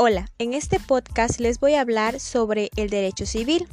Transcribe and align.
Hola, 0.00 0.30
en 0.38 0.54
este 0.54 0.78
podcast 0.78 1.40
les 1.40 1.58
voy 1.58 1.74
a 1.74 1.80
hablar 1.80 2.20
sobre 2.20 2.70
el 2.76 2.88
derecho 2.88 3.26
civil. 3.26 3.66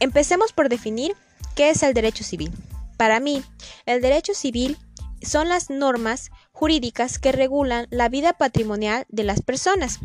Empecemos 0.00 0.54
por 0.54 0.70
definir 0.70 1.14
qué 1.54 1.68
es 1.68 1.82
el 1.82 1.92
derecho 1.92 2.24
civil. 2.24 2.50
Para 2.96 3.20
mí, 3.20 3.44
el 3.84 4.00
derecho 4.00 4.32
civil 4.32 4.78
son 5.20 5.50
las 5.50 5.68
normas 5.68 6.30
jurídicas 6.52 7.18
que 7.18 7.32
regulan 7.32 7.86
la 7.90 8.08
vida 8.08 8.32
patrimonial 8.32 9.04
de 9.10 9.24
las 9.24 9.42
personas 9.42 9.98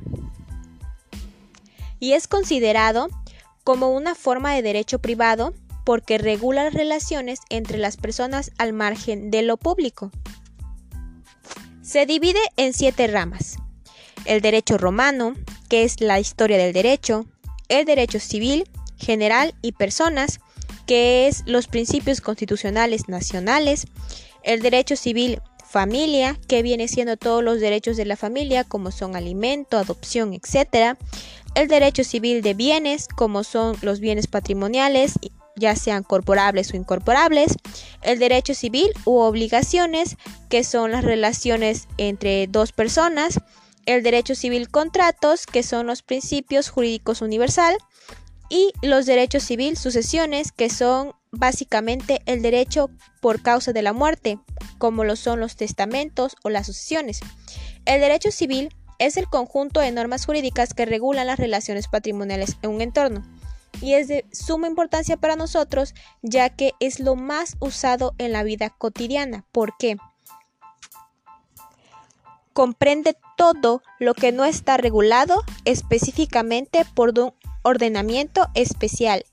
y 1.98 2.12
es 2.12 2.28
considerado 2.28 3.08
como 3.64 3.92
una 3.92 4.16
forma 4.16 4.54
de 4.54 4.64
derecho 4.64 5.00
privado 5.00 5.54
porque 5.86 6.18
regula 6.18 6.66
las 6.66 6.74
relaciones 6.74 7.40
entre 7.50 7.78
las 7.78 7.96
personas 7.96 8.52
al 8.58 8.74
margen 8.74 9.32
de 9.32 9.44
lo 9.44 9.56
público. 9.56 10.12
Se 11.90 12.06
divide 12.06 12.38
en 12.56 12.74
siete 12.74 13.08
ramas. 13.08 13.56
El 14.26 14.42
derecho 14.42 14.78
romano, 14.78 15.34
que 15.70 15.84
es 15.84 16.02
la 16.02 16.20
historia 16.20 16.56
del 16.60 16.72
derecho, 16.72 17.26
el 17.68 17.86
derecho 17.86 18.20
civil, 18.20 18.70
general 19.00 19.56
y 19.64 19.72
personas, 19.72 20.40
que 20.86 21.28
es 21.28 21.42
los 21.48 21.66
principios 21.66 22.22
constitucionales 22.22 23.10
nacionales, 23.10 23.88
el 24.44 24.62
derecho 24.62 24.96
civil 24.96 25.42
familia, 25.68 26.40
que 26.48 26.62
viene 26.62 26.88
siendo 26.88 27.18
todos 27.18 27.44
los 27.44 27.60
derechos 27.60 27.98
de 27.98 28.06
la 28.06 28.18
familia, 28.18 28.64
como 28.64 28.92
son 28.92 29.16
alimento, 29.16 29.80
adopción, 29.80 30.36
etc. 30.36 30.96
El 31.56 31.70
derecho 31.70 32.04
civil 32.04 32.44
de 32.44 32.54
bienes, 32.54 33.08
como 33.08 33.44
son 33.44 33.76
los 33.82 34.00
bienes 34.00 34.28
patrimoniales, 34.28 35.14
ya 35.60 35.76
sean 35.76 36.04
corporables 36.04 36.74
o 36.74 36.78
incorporables, 36.78 37.56
el 38.02 38.18
derecho 38.20 38.54
civil 38.54 38.92
u 39.06 39.18
obligaciones, 39.18 40.18
que 40.50 40.64
son 40.64 40.92
las 40.92 41.04
relaciones 41.04 41.88
entre 41.98 42.48
dos 42.48 42.72
personas, 42.72 43.40
el 43.86 44.04
derecho 44.04 44.36
civil 44.36 44.70
contratos, 44.70 45.46
que 45.46 45.64
son 45.64 45.88
los 45.88 46.02
principios 46.02 46.70
jurídicos 46.70 47.22
universal, 47.22 47.78
y 48.50 48.72
los 48.82 49.06
derechos 49.06 49.44
civil 49.44 49.78
sucesiones, 49.78 50.52
que 50.52 50.70
son 50.70 51.14
básicamente 51.32 52.22
el 52.26 52.42
derecho 52.42 52.90
por 53.22 53.42
causa 53.42 53.74
de 53.74 53.84
la 53.84 53.94
muerte, 53.94 54.40
como 54.80 55.04
lo 55.04 55.16
son 55.16 55.40
los 55.40 55.56
testamentos 55.56 56.36
o 56.44 56.50
las 56.50 56.66
sucesiones. 56.66 57.20
El 57.86 58.02
derecho 58.02 58.32
civil 58.32 58.74
es 58.98 59.18
el 59.18 59.28
conjunto 59.28 59.80
de 59.80 59.92
normas 59.92 60.26
jurídicas 60.26 60.74
que 60.74 60.86
regulan 60.86 61.28
las 61.28 61.40
relaciones 61.40 61.88
patrimoniales 61.88 62.58
en 62.64 62.72
un 62.72 62.82
entorno 62.82 63.24
y 63.82 63.94
es 63.94 64.08
de 64.08 64.26
suma 64.32 64.68
importancia 64.68 65.18
para 65.18 65.36
nosotros 65.36 65.94
ya 66.22 66.50
que 66.50 66.74
es 66.80 67.00
lo 67.00 67.16
más 67.16 67.56
usado 67.60 68.14
en 68.18 68.32
la 68.32 68.44
vida 68.44 68.70
cotidiana. 68.70 69.46
¿Por 69.52 69.78
qué? 69.78 69.98
Comprende 72.54 73.16
todo 73.38 73.82
lo 74.00 74.14
que 74.14 74.32
no 74.32 74.44
está 74.46 74.78
regulado 74.78 75.44
específicamente 75.66 76.86
por 76.94 77.18
un 77.18 77.34
ordenamiento 77.64 78.48
especial. 78.54 79.26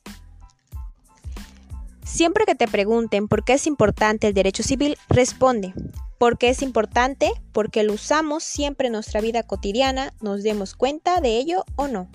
Siempre 2.05 2.45
que 2.45 2.55
te 2.55 2.69
pregunten 2.69 3.27
por 3.27 3.45
qué 3.45 3.55
es 3.55 3.67
importante 3.67 4.29
el 4.29 4.35
derecho 4.35 4.63
civil, 4.63 4.97
responde, 5.09 5.75
porque 6.19 6.49
es 6.49 6.63
importante, 6.63 7.33
porque 7.53 7.83
lo 7.83 7.95
usamos 7.95 8.45
siempre 8.45 8.87
en 8.87 8.93
nuestra 8.93 9.21
vida 9.21 9.43
cotidiana, 9.43 10.15
nos 10.21 10.43
demos 10.43 10.75
cuenta 10.75 11.21
de 11.21 11.37
ello 11.37 11.65
o 11.75 11.89
no. 11.89 12.09